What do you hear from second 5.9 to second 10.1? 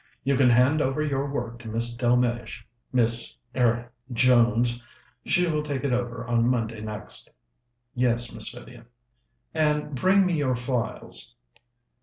over on Monday next." "Yes, Miss Vivian." "And